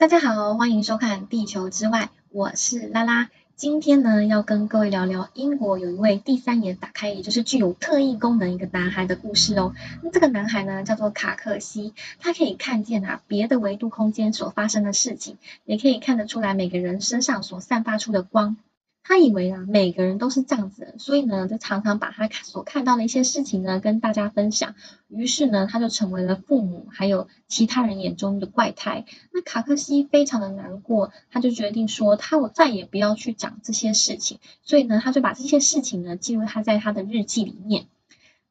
[0.00, 3.28] 大家好，欢迎收看《地球之外》，我是拉拉。
[3.54, 9.74] 今天呢，要跟各位聊聊英国有一位第三眼打开，也就是具有特异功能一个男孩的故事哦。
[10.02, 15.36] 那这个男孩呢，叫做卡克西，他可以看见啊别的维度空间所发生的事情，
[15.66, 18.56] 也可以看得出来每个人身上所散发出的光。
[19.02, 24.74] 他以为啊，每个人都是这样子，所以呢，就常常把他所看到的一些事情呢，跟大家分享。
[25.08, 29.06] 于是呢，他就成为了父母还有其他人眼中的怪胎。
[29.32, 34.38] 那卡克西非常的难过，他就决定说，他我再也不要去讲这些事情。
[34.62, 37.86] 所以呢，他就把这些事情呢，记录他在他的日记里面。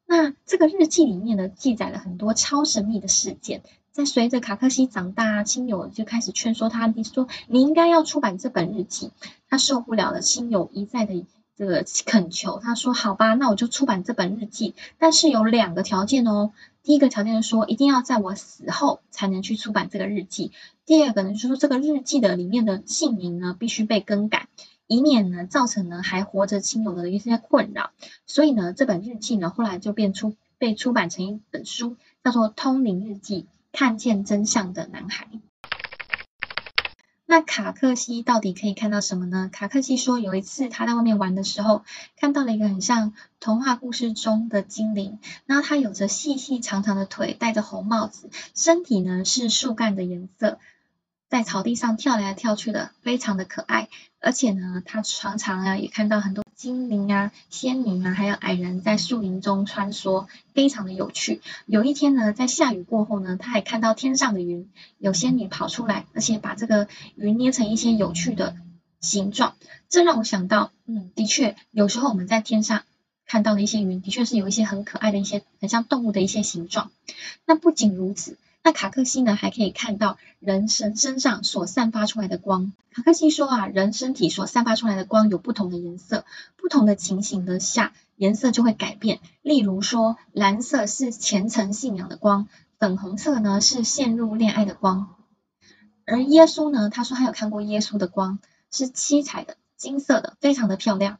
[0.06, 3.62] 那这个日记里面呢，记载了很多超神秘的事件。
[4.00, 9.10] 但随着卡克西长大，亲友就开始劝说他，你说你应该要出版这本日记。
[9.50, 16.50] 他受不了了亲友一再的这个恳求，他说好吧，那我就出版这本日记，但是有两个条件哦。
[16.82, 20.50] 第一个条件是说，一定要在我死后才能去出版这个日记。
[20.86, 24.48] 第二个呢，就是说这个日记的里面的姓名呢必须被更改，
[24.86, 27.90] 以免呢造成呢还活着亲友的一些困扰。
[28.26, 33.42] 所以呢，这本日记呢后来就变出被出版成一本书，叫做《通灵日记》。
[33.72, 35.28] 看见真相的男孩。
[37.26, 39.48] 那卡克西到底可以看到什么呢？
[39.52, 41.84] 卡克西说，有一次他在外面玩的时候，
[42.16, 45.20] 看到了一个很像童话故事中的精灵。
[45.46, 50.58] 那他有着细细长长的腿，戴着红帽子，身体呢是树干的颜色。
[51.28, 53.88] 在草地上跳来跳去的，非常的可爱。
[54.18, 61.40] 而且呢，他常常啊也看到很多精灵啊、仙女啊，还有矮人在树林中穿梭，非常的有趣。
[61.64, 66.86] 有一天呢，在下雨过后呢，他还看到天上的云，有仙女跑出来，而且把这个
[67.16, 68.56] 云捏成一些有趣的
[69.00, 69.56] 形状。
[69.88, 72.82] 这让我想到，嗯，的确，有时候我们在天上
[73.24, 76.90] 看到的一些云，的确是有一些很可爱的一些，很像动物的一些形状。
[77.46, 78.36] 那不仅如此。
[78.62, 82.72] 那卡克西呢，还可以看到人身身上所散发出来的光。
[82.92, 86.24] 卡克西说啊，人身体所散发出来的光有不同的颜色，
[86.56, 89.20] 不同的情形的下，颜色就会改变。
[89.42, 92.48] 例如说，蓝色是虔诚信仰的光，
[92.78, 95.14] 粉红色呢是陷入恋爱的光。
[96.04, 98.40] 而耶稣呢，他说他有看过耶稣的光，
[98.70, 101.18] 是七彩的、金色的，非常的漂亮。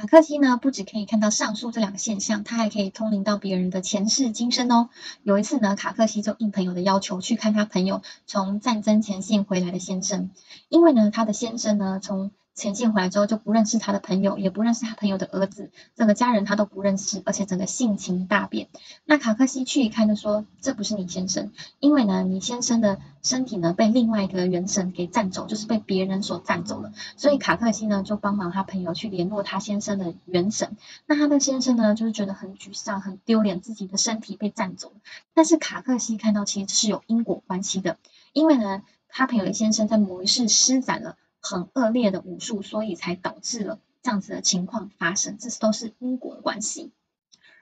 [0.00, 4.90] 卡克西呢，不只可以看到上述这两个现象，他还可以通灵到别人的前世今生哦。
[5.24, 10.30] 有一次呢，卡克西就应朋友的要求去看他朋友从战争前线回来的先生，
[10.68, 18.66] 因为呢，他的先生呢从前线回来之后就不认识他的朋友，也不认识他朋友的儿子，整个家人他都不认识，而且整个性情大变。
[19.04, 26.92] 那卡克西去一看就说：“这不是你先生，因为呢，你先生的身体呢被另外一个元神给占走，就是被别人所占走了。
[27.16, 30.76] 所以卡克西呢就帮忙他朋友去联络他先生的元神。
[31.06, 34.96] 那他的先生呢就是觉得很沮丧、很丢脸，自己的身体被占走了。
[35.32, 37.98] 但是卡克西看到其实是有因果关系的，
[38.32, 41.14] 因为呢，他朋友的先生在某一世施展了。
[41.48, 46.90] 很恶劣的武术，所以才导致了这样子的情况发生，这都是因果关系。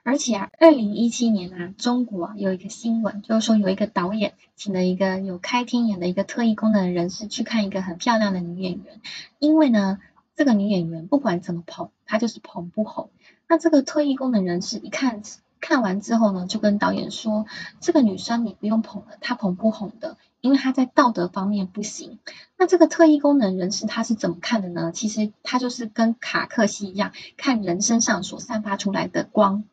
[0.03, 8.99] 而且啊，二零一七年啊，中国有一个新闻，就是说有一个导演请了一个有开天眼的一个特异功能的人士去看一个很漂亮的女演员，
[9.39, 9.99] 因为呢，
[10.35, 13.09] 这个女演员不管怎么捧，她就是捧不红。
[13.47, 15.21] 那这个特异功能人士一看。
[15.59, 17.47] 看完之后呢，就跟导演说
[17.81, 22.19] ：“这个女生你不用捧了，她捧不红的，因为他在道德方面不行。”
[22.57, 24.91] 那这个特异功能人士他是怎么看的呢？
[24.91, 29.63] 其实他就是跟卡克西一样，看人身上所散发出来的光。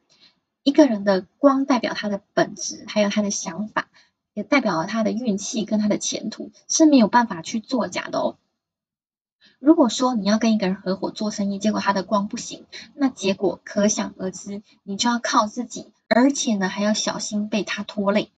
[0.63, 3.89] 一个人的光代表他的本质，还有他的想法，
[4.33, 8.37] 也代表了他的运气跟他的前途，是没有办法去作假的哦。
[9.59, 12.65] 如果说你要跟一个人合伙做生意，结果他的光不行，
[12.95, 18.31] 那结果可想而知，你就要靠自己，而且呢还要小心被他拖累。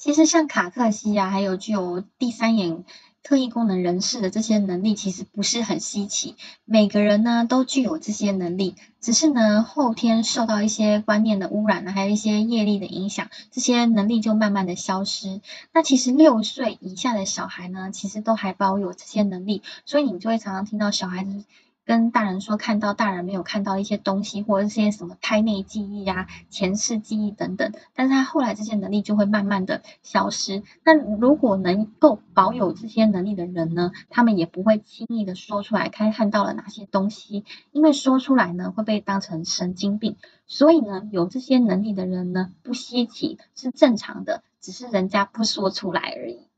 [0.00, 2.84] 其实像卡克西啊，还有具有第三眼。
[3.22, 15.42] 特异功能人士的这些能力其实不是很稀奇，每个人呢都具有这些能力，只是呢后天受到一些观念的污染呢，还有一些业力的影响，这些能力就慢慢的消失。
[15.74, 21.44] 那其实六岁以下的小孩呢，其实都还保有这些能力，所以你就会常常听到小孩子。
[21.84, 30.62] 跟大人说看到大人没有看到一些东西，或者是些什么胎内记忆啊、前世记忆等等，但是他后来这些能力就会慢慢的消失。
[30.84, 40.16] 那如果能够保有这些能力的人呢，他们也不会轻易的说出来，看看到了哪些东西，因为说出来呢会被当成神经病。
[40.46, 46.49] 所以呢，有这些能力的人呢不稀奇，是正常的，只是人家不说出来而已。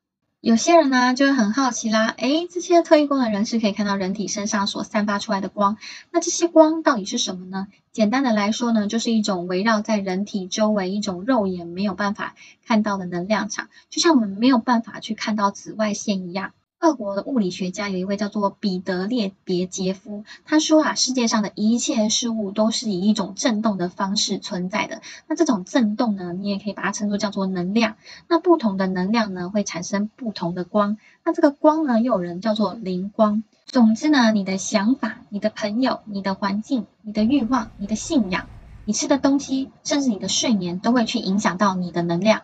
[0.43, 5.77] 有些人呢就会很好奇啦，诶，这些特异功能人士可以看到人体身上所散发出来的光，
[6.11, 7.69] 那这些光到底是什么呢？
[7.93, 12.35] 简单的来说呢，就是一种围绕在人体周围一种肉眼没有办法
[12.67, 16.51] 看到的能量场，就像我们没有办法去看到紫外线一样。
[16.83, 25.01] 俄国的物理学家有一位叫做彼得列别杰夫，他说啊，世界上的一切事物都是以一种振动的方式存在的。
[25.29, 27.95] 那这种振动呢，你也可以把它称作叫做能量。
[28.27, 30.99] 那不同的能量呢，会产生不同的光。
[31.25, 33.45] 那这个光呢，又有人叫做灵光。
[33.67, 38.49] 总之呢，你的想法、你的朋友、你的环境、你的欲望、你的信仰、
[38.85, 42.43] 你吃的东西，甚至你的睡眠，都会去影响到你的能量，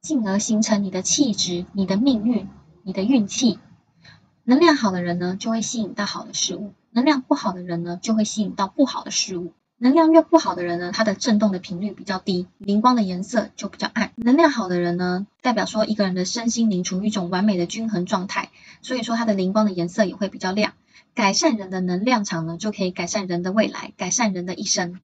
[0.00, 2.48] 进而形成你的气质、你的命运。
[2.82, 3.58] 你的运气，
[4.44, 9.52] 能量好的人呢，就会吸引到好的事物；能量不好的人呢，就会吸引到不好的事物。
[9.82, 14.12] 能量越不好的人呢，他的振动的频率比较低，灵光的颜色就比较暗。
[14.16, 18.50] 能量好的人呢，代表说一个人的身心灵处于一种完美的均衡状态，
[18.82, 20.74] 所以说他的灵光的颜色也会比较亮。
[21.14, 25.00] 改善人的能量场呢，就可以改善人的未来，改善人的一生。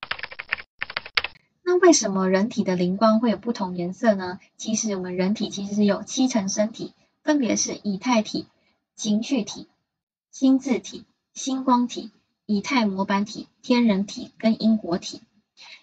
[1.65, 4.39] 那为什么人体的灵光会有不同颜色呢？
[4.57, 6.93] 其实我们人体其实是有七层身体。
[7.27, 8.47] 分别是以太体、
[8.95, 9.67] 情绪体、
[10.31, 12.13] 心智体、星光体、
[12.47, 15.21] 以太模板体、天人体跟因果体。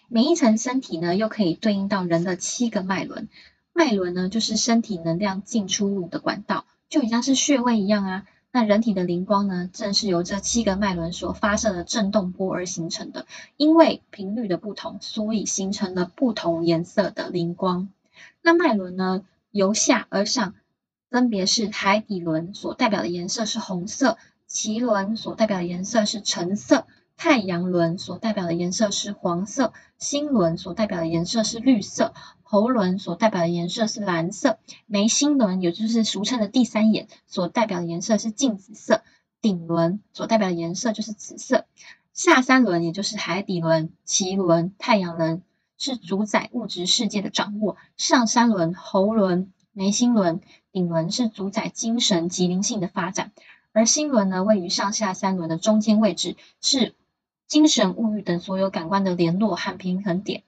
[0.08, 3.28] 每一层身体呢，又可以对应到人的七个脉轮。
[3.74, 8.26] 脉轮呢，就是身体能量进出入的管道，就像是穴位一样啊。
[8.50, 13.26] 那人体的灵光呢，正是由这七个脉轮所发射的振动波而形成的。
[13.58, 17.90] 因为频率的不同，所以形成了不同颜色的灵光。
[18.40, 20.54] 那脉轮呢，由下而上。
[21.14, 24.18] 分别是海底轮所代表的颜色是红色，
[24.50, 39.04] 脐轮所代表的颜色是橙色，太阳轮所代表的颜色是黄色，心轮所代表的颜色是绿色，喉轮所代表的颜色是蓝色，眉心轮也就是俗称的第三眼所代表的颜色是镜紫色，
[39.40, 41.64] 顶轮所代表的颜色就是紫色，
[42.12, 45.42] 下三轮也就是海底轮、脐轮、太阳轮
[45.78, 49.52] 是主宰物质世界的掌握，上三轮喉轮。
[49.74, 50.40] 眉心轮、
[50.72, 53.32] 顶轮是主宰精神及灵性的发展，
[53.72, 56.94] 而心轮呢，位于上下三轮的中间位置，是
[57.48, 60.44] 精神、物欲等所有感官的联络和平衡点。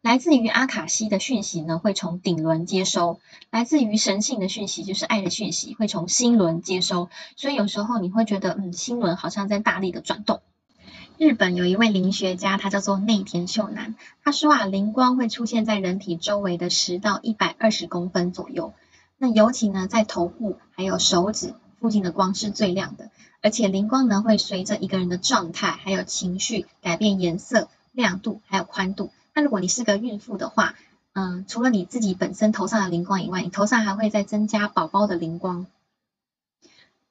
[0.00, 3.18] 来自于阿卡西的讯息呢，会从顶轮接收；
[3.50, 7.10] 来自于神性的讯息，就是爱的讯息，会从心轮接收。
[7.36, 10.40] 所以有时候你会觉得，嗯，心轮好像在大力的转动。
[11.18, 13.94] 日本有一位灵学家，他叫做内田秀男。
[14.22, 18.74] 他说啊，灵光会出现在人体周围的十到一百二十公分左右。
[19.16, 23.08] 那尤其呢，在头部还有手指附近的光是最亮的。
[23.40, 29.10] 而且灵光呢，会随着一个人的状态还有情绪改变颜色、亮度还有宽度。
[29.34, 30.74] 那如果你是个孕妇的话，
[31.14, 35.66] 嗯，除了你自己本身头上的灵光以外，你头上还会再增加宝宝的灵光。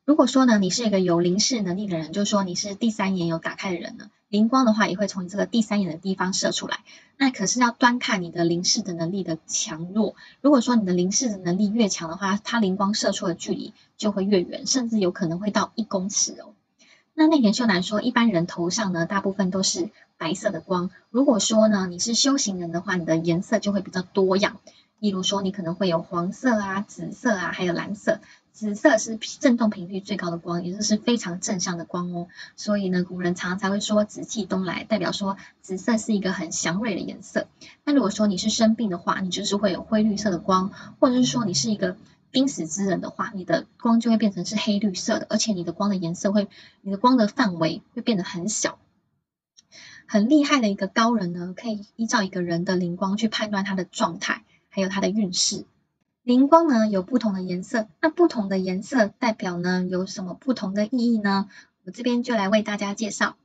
[0.05, 6.81] 如果说呢，你是一个有灵视能力的人，就是说你是第三眼有打开的人呢，灵光的话也会从你这个第三眼的地方射出来。
[7.17, 10.13] 那可是要端看你的灵视的能力的强弱。
[10.41, 16.53] 如果说你的灵视的能力越强的话，它灵光射出的距离就会越远，甚至有可能会到一公尺哦。
[17.15, 20.91] 那内田秀男说，一般人头上呢，大部分都是白色的光。
[21.09, 24.57] 如果说呢，你是修行人的话，你的颜色就会比较多样。
[25.05, 28.21] 例如说，你可能会有黄色啊、紫色啊，还有蓝色。
[28.51, 32.27] 紫色是振动频率最高的光，也就是非常正向的光哦。
[32.55, 37.47] 所以呢，古人常常才会说紫气东来，代表说紫色是一个很祥瑞的颜色。
[37.83, 41.97] 那如果说你是生病的话，你就是会有灰绿色的光，或者是说你是一个
[42.31, 46.47] 濒死之人的话，你的光就会变成是黑绿色的，而且你的光的颜色会，
[46.81, 48.79] 你的光的范围会变得很小。
[50.07, 54.43] 很厉害的一个高人呢，可以依照一个人的灵光去判断他的状态，
[54.75, 55.63] 还有它的运势。
[56.21, 61.47] 灵光呢有不同的颜色，那不同的颜色代表呢有什么不同的意义呢？
[61.85, 63.37] 我这边就来为大家介绍。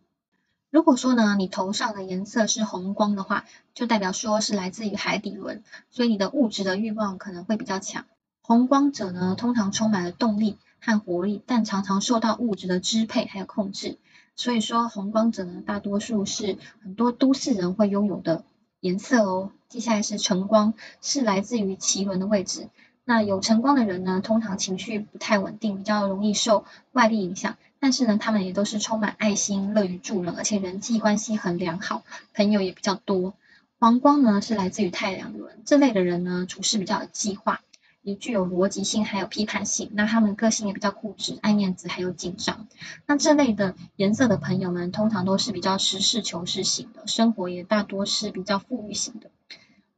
[0.71, 3.45] 如果说呢你头上的颜色是红光的话，
[3.75, 8.07] 就代表说是来自于海底轮，所以你的物质的欲望可能会比较强。
[8.43, 13.99] 红光者呢通常充满了动力和活力，但常常受到物质的支配还有控制。
[14.35, 18.43] 所以说红光者呢大多数是很多都市人会拥有的。
[18.81, 22.69] 颜色哦，接下来是晨光，是来自于脐轮的位置。
[23.05, 27.57] 那有晨光的人呢，通常情绪不太稳定，比较容易受外力影响。
[27.79, 32.03] 但是呢，他们也都是充满爱心、乐于助人，而且人际关系很良好，
[32.35, 33.35] 朋友也比较多。
[33.79, 37.61] 黄光呢，是来自于太阳轮，这类的人呢，处事比较有计划。
[38.03, 39.91] 也具有逻辑性，还有批判性。
[39.93, 42.67] 那他们个性也比较固执、爱面子，还有紧张。
[43.07, 49.31] 那这类的颜色的朋友们，通常都是比较实事求是型的，生活也大多是比较富裕型的。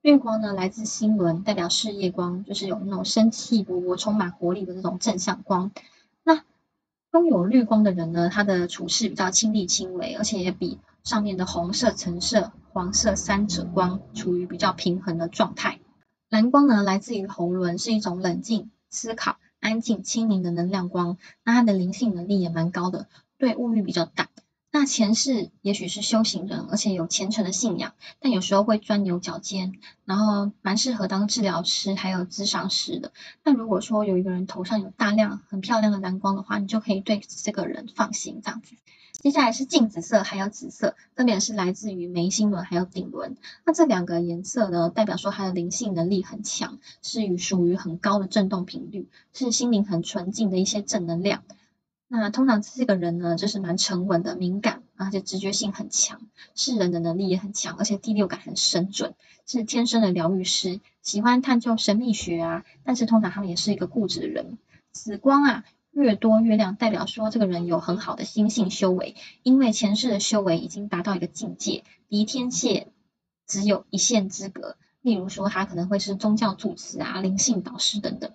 [0.02, 5.70] 绿光呢来自星轮，代表事业光，就是有那种生气勃勃、充满活力的这种正向光。
[6.24, 6.42] 那
[7.12, 15.78] 拥有绿光的人呢，他的处事比较亲力亲为，而且也比上面的红色、橙色、黄色三者光处于比较平衡的状态。
[16.28, 21.16] 蓝光呢来自于喉轮，是一种冷静、思考、安静、清明的能量光。
[21.44, 23.06] 那它的灵性能力也蛮高的，
[23.38, 24.30] 对物欲比较大。
[24.74, 29.74] 那前世也许是修行人，而且有虔诚的信仰，但有时候会钻牛角尖，
[30.06, 33.12] 然后蛮适合当治疗师，还有咨商师的。
[33.44, 38.74] 那如果说有一个人头上有大量很漂亮的蓝光的话，你就可以对这个人放心这样子。
[39.20, 43.36] 接下来是近紫色，还有紫色，分别是来自于眉心轮还有顶轮。
[43.66, 51.42] 那这两个颜色呢，代表说它的灵性能力很强，是属于很高的振动频率，是心灵很纯净的一些正能量。
[52.14, 56.20] 那通常这个人呢，就是蛮沉稳的、敏感，而且直觉性很强，
[56.54, 59.14] 识人的能力也很强，而且第六感很神准，
[59.46, 62.64] 是天生的疗愈师，喜欢探究神秘学啊。
[62.84, 64.58] 但是通常他们也是一个固执的人。
[64.92, 72.88] 紫光啊，越多越亮，代表说这个人有很好的心性修为，因为前世的修为已经达到一个境界，离天界
[73.46, 74.76] 只有一线之隔。
[75.00, 78.32] 例如说，他可能会是宗教主持啊、灵性导师等等。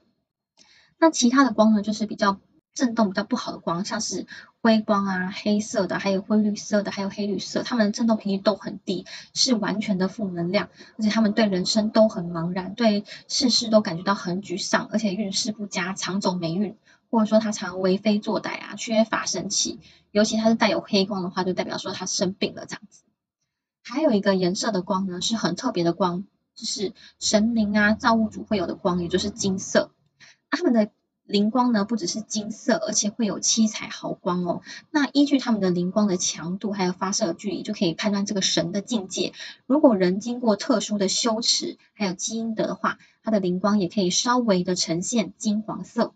[0.97, 2.39] 那其他的光呢，就是比较。
[2.77, 4.27] 震动比较不好的光，像是
[4.61, 16.77] 灰光啊、黑色的，还有灰绿色的，还有黑绿色，它们的振动频率都很低，是完全的负能量，而且他们对人生都很茫然，对事事都感觉到很沮丧，而且运势不佳，常走霉运，
[17.09, 19.79] 或者说他常为非作歹啊，缺乏生气，
[20.11, 23.01] 尤其他是带有黑光的话，就代表说他生病了这样子。
[23.83, 29.89] 还有一个颜色的光呢，是很特别的光，就是神明啊、造物主会有的光，也就是金色，
[30.51, 30.91] 他们的。
[31.27, 34.61] 灵光呢，不只是金色，而且会有七彩毫光哦。
[34.91, 39.33] 那依据他们的灵光的强度，还有发射的距离，就可以判断这个神的境界。
[39.65, 46.13] 如果人经过特殊的修持，还有基因德的话，它的灵光也可以稍微的呈现金黄色。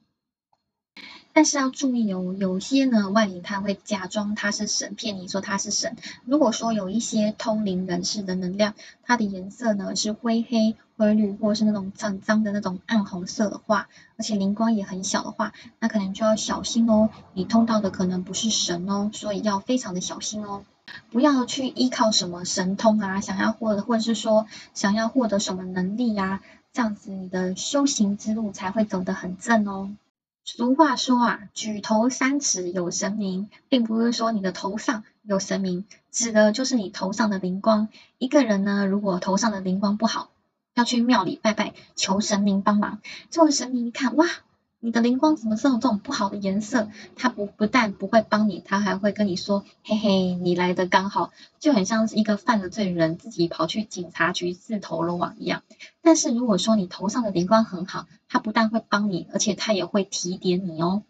[1.34, 5.96] 但是要注意哦，有些呢外灵他会假装他是神，骗你说他是神。
[6.25, 17.10] 如果说有一些通灵人士的能量，它的颜色呢是灰黑、灰绿，或者是那种脏脏的那种暗红色的话，而且灵光也很小的话，那可能就要小心哦。
[17.34, 20.63] 你通到的可能不是神哦，所以要非常的小心哦，
[21.10, 26.41] 不要去依靠什么神通啊，想要获得或者是说想要获得什么能力呀，
[26.72, 29.89] 这样子你的修行之路才会走得很正哦。
[30.43, 37.88] 俗话说啊，举头三尺有神明，并不是说你的头上有神明，指的就是你头上的灵光。
[38.20, 40.29] 一个人呢，如果头上的灵光不好，
[40.74, 43.01] 要去庙里拜拜，求神明帮忙。
[43.30, 44.25] 这位神明一看，哇！
[44.84, 46.90] 你的灵光怎么是有这种不好的颜色？
[47.16, 55.62] 他不不但不会帮你，他还会跟你说：“嘿嘿，你来的刚好，就很像是一个犯了罪人自己跑去警察局自投罗网一样。”
[56.01, 61.04] 但是如果说你头上的灵光很好，他不但会帮你，而且他也会提点你哦。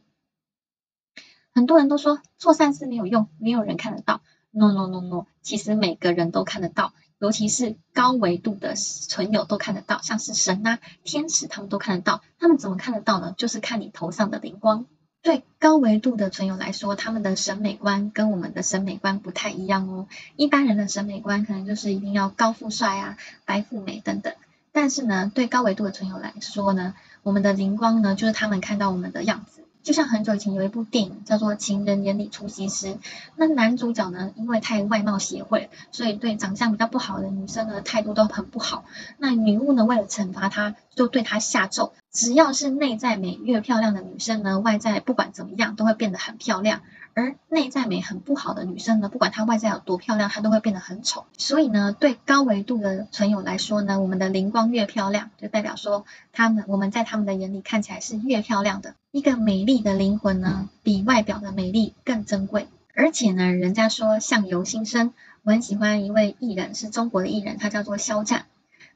[1.53, 4.21] 很多人都说做善事没有用，没有人看得到。
[4.51, 6.91] No no no no，其实每个人都看得到。
[7.21, 12.23] 尤其是高维度的存有都看得到，像是神啊、天使，他们都看得到。
[12.39, 13.35] 他们怎么看得到呢？
[13.37, 14.87] 就是看你头上的灵光。
[15.21, 20.07] 对高维度的存有来说，他们的审美观跟我们的审美观不太一样哦。
[20.35, 24.33] 一般人的审美观可能就是一定要高富帅啊、白富美等等。
[24.71, 29.60] 但是呢，对高维度的存有来说呢，我们的灵光呢，就是他们看到我们的样子。
[29.83, 32.87] 就像很久以前有一部电影叫做《情人眼里出西施》，
[33.35, 38.85] 那男主角呢，因为太外貌协会，所以对长相比较不好的女生呢态度都很不好。
[39.17, 46.81] 那女巫呢，为了惩罚他，就对他下咒：只要是内在美越漂亮的女生呢，外在不管怎么样都会变得很漂亮。
[47.13, 51.25] 而内在美很不好的女生呢，不管她外在有多漂亮，她都会变得很丑。
[51.37, 58.95] 所以呢，对高维度的存有来说呢，我们的灵光越漂亮，就代表说他们我们在他们的眼里看起来是越漂亮的。
[59.11, 62.67] 一个美丽的灵魂呢，比外表的美丽更珍贵。
[62.93, 65.13] 而且呢，人家说相由心生，
[65.43, 68.45] 我很喜欢一位艺人，是中国的艺人，他叫做肖战。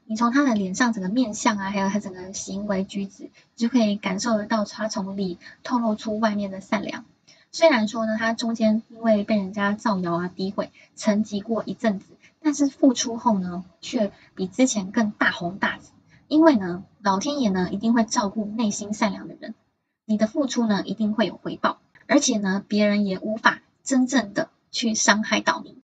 [0.08, 7.04] 你从他的脸上整个面相啊，还有他整个行为举止，就可以感受得到他从里透露出外面的善良。
[7.50, 12.06] 虽然说呢，他中间因为被人家造谣啊、诋毁，沉寂过一阵子，
[12.40, 15.90] 但是复出后呢，却比之前更大红大紫。
[16.28, 19.54] 因为呢，老天爷呢一定会照顾内心善良的人，
[20.04, 25.78] 你的付出呢一定会有回报，而且呢，别人也无法真正的去伤害到你。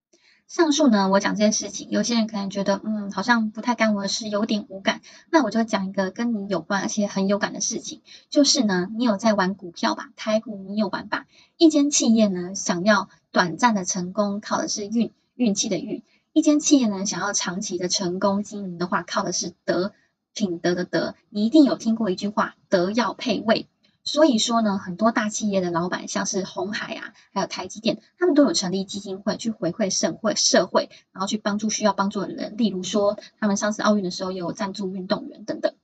[0.52, 5.00] 上述呢，我讲这件事情，有些人可能觉得，嗯，好像不太干我的事，有点无感。
[5.30, 10.10] 那我就讲一个跟你有关而且很有感的事情，就是呢，你有在玩股票吧？
[10.18, 11.26] 台股你有玩吧？
[11.56, 16.04] 一间企业呢，想要短暂的成功，靠的是运运气的运。
[16.34, 19.94] 一间企业呢，想要长期的成功经营的话，靠的是德，
[20.34, 21.16] 品德的德。
[21.30, 23.68] 你一定有听过一句话，德要配位。
[24.04, 32.58] 所以说呢，很多大企业的老板，像是红海啊，还有台积电，他们都有成立基金会去回馈社会，社会，然后去帮助需要帮助的人。
[32.58, 35.76] 例如说，他们上次奥运的时候也有赞助运动员等等。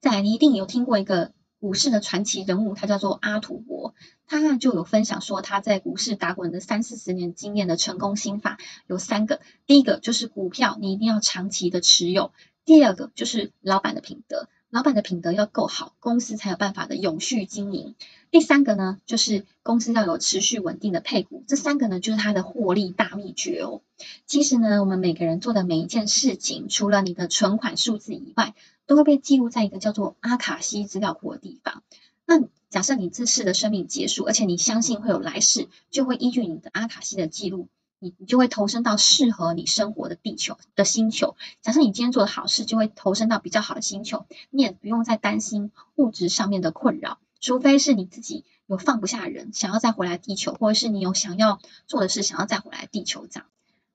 [0.00, 3.94] 再来，你一定有听过一个股市的传奇人物，他叫做阿土伯，
[4.26, 12.32] 他就有分享说他在股市打滚的三四十年经验的成功心法有三个，第一个就是股票你一定要长期的持有，
[12.64, 14.48] 第二个就是老板的品德。
[14.72, 17.94] 老板的品德要够好，公司才有办法的永续经营。
[18.30, 21.44] 第三个呢，就是公司要有持续稳定的配股。
[21.46, 23.82] 这三个呢，就是它的获利大秘诀哦。
[24.26, 28.54] 其实呢，我们每个人做的每一件事情，除了你的存款数字以外，
[28.86, 31.82] 都会被记录在一个叫做阿卡西资料库的地方。
[32.24, 37.68] 那假设你这世的生命结束，而且你相信会有来世，就会依据你的阿卡西的记录。
[38.02, 41.36] 你你就会投身到适合你生活的地球的星球。
[41.60, 53.46] 假设你今天做的好事，就会投身到比较好的星球，你也不用再担心物质上面的困扰，除非是你自己有放不下人，想要再回来地球，或者是你有想要做的事，想要再回来地球这样。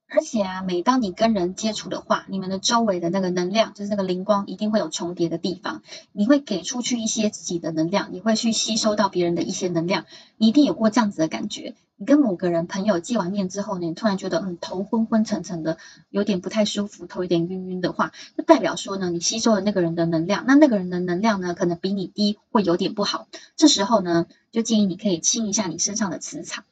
[0.10, 5.82] 而且啊，每当你跟人接触的话，你们的周围的那个能量，就是那个灵光，一定会有重叠的地方。
[6.14, 10.06] 你会给出去一些自己的能量，你会去吸收到别人的一些能量。
[10.38, 11.76] 你一定有过这样子的感觉。
[11.98, 15.78] 你跟某个人朋友见完面之后呢，你突然觉得嗯头昏昏沉沉的，
[16.10, 20.46] 有点不太舒服，头有点晕晕的话，就代表说呢，你吸收了那个人的能量。
[20.48, 23.28] 那那个人的能量呢，可能比你低，会有点不好。
[23.58, 26.64] 这时候呢，就建议你可以清一下你身上的磁场。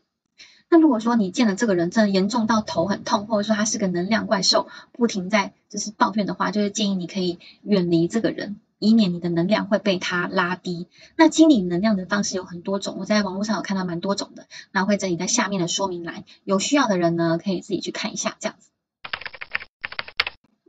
[0.69, 10.87] 那如果说你见了这个人真的严重到头很痛，或者说他是个能量怪兽，不停在就是抱怨的话，就是建议你可以远离这个人，以免你的能量会被他拉低。
[11.15, 18.69] 那清理能量的方式有很多种，我在网络上有看到蛮多种的，那会整理在下面的说明栏，有需要的人呢可以自己去看一下，这样子。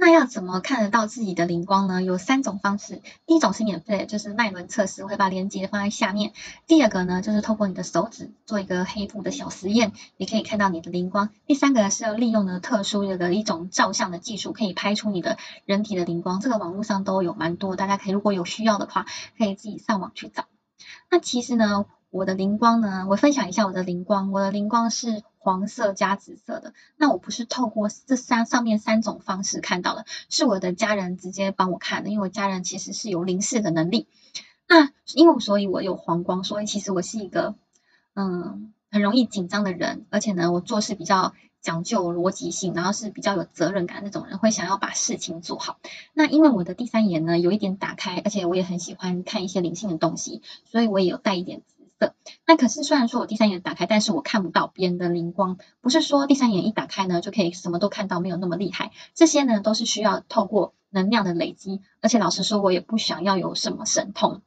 [0.06, 2.00] 那要怎么看得到自己的灵光呢？
[2.00, 3.02] 有三种方式。
[3.26, 6.32] 第一种是免费，就是脉轮测试，会把链接放在下面。
[6.68, 11.30] 第二个呢，就是透过你的手指做一个黑布的小实验，也可以看到你的灵光。
[11.48, 16.38] 第三个是要利用呢特殊的一种照相的技术，可以拍出你的人体的灵光。
[16.38, 20.44] 这个网络上都有蛮多，大家可以如果有需要的话，可以自己上网去找。
[21.10, 21.84] 那其实呢，
[22.16, 24.32] 我的灵光呢，我分享一下我的灵光。
[24.32, 25.22] 我的灵光是。
[25.38, 34.08] 黄色加紫色的，那我不是透过这三上面三种方式看到的，是我的家人直接帮我看的，因为我家人其实是有灵视的能力。
[34.66, 37.54] 那因为所以我有黄光，所以其实我是一个
[38.16, 45.78] 嗯很容易紧张的人，而且呢我做事比较讲究逻辑性，然后是比较有责任感那种人，会想要把事情做好。
[46.12, 51.62] 那因为我的第三眼呢有一点打开，而且我也很喜欢看一些灵性的东西，所以我也有带一点。
[51.98, 52.14] 的
[52.46, 58.90] 那可是虽然说我第三眼打开，但是我看不到别人的灵光，不是说第三眼一打开呢就可以什么都看到，没有那么厉害。
[59.14, 64.42] 这些呢都是需要透过能量的累积，而且老实说，我也不想要有什么神通。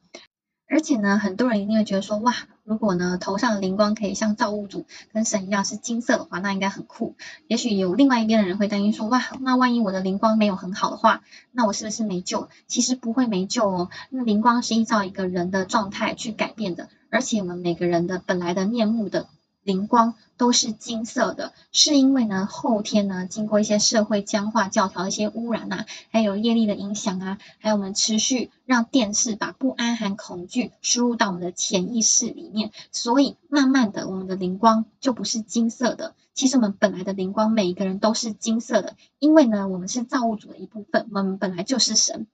[0.72, 2.32] 而且呢，很多人一定会觉得说，哇，
[2.62, 7.16] 如果呢头上的灵光可以像造物主跟神一样是金色的话，那应该很酷。
[7.48, 12.48] 也许有另外一边的人会担心说，哇，那万一我的灵光没有很好的话，那我是不是没救？
[12.68, 16.88] 其实不会没救哦，那灵光是依照一个人的状态去改变的。
[17.10, 19.28] 而且我们每个人的本来的面目的
[19.62, 36.14] 灵光都是金色的，是因为呢后天呢经过一些社会僵化教条一些污染啊，还有业力的影响啊，还有我们持续让电视把不安和恐惧输入到我们的潜意识里面，所以慢慢的我们的灵光就不是金色的。
[36.32, 42.26] 其实我们本来的灵光每一个人都是金色的，因为呢我们是造物主的一部分，我们本来就是神。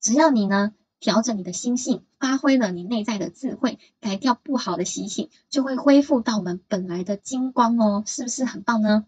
[0.00, 0.72] 只要你呢。
[1.00, 9.06] 调整你的心性，发挥了你内在的智慧，改掉不好的习性，就会恢复到我们本来的金光哦，是不是很棒呢？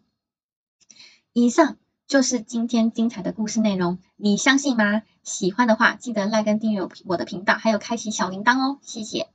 [1.35, 1.77] 以上
[2.07, 5.03] 就是今天精彩的故事内容，你相信吗？
[5.23, 9.29] 喜欢的话，记得赖跟订阅我的频道，还有开启小铃铛哦，谢谢。